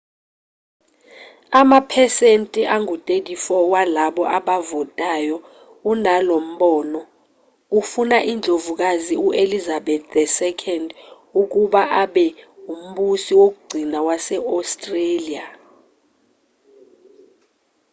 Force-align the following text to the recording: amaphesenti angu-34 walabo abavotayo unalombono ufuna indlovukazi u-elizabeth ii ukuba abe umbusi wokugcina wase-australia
amaphesenti 1.59 2.61
angu-34 2.75 3.47
walabo 3.73 4.23
abavotayo 4.37 5.35
unalombono 5.91 6.99
ufuna 7.79 8.17
indlovukazi 8.31 9.15
u-elizabeth 9.27 10.11
ii 10.49 10.85
ukuba 11.41 11.81
abe 12.03 12.27
umbusi 12.73 13.31
wokugcina 13.39 13.97
wase-australia 14.07 15.45